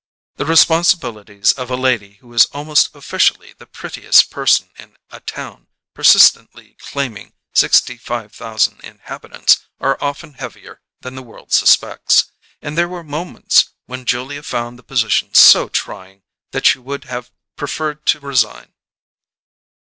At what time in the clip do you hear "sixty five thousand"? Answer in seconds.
7.53-8.79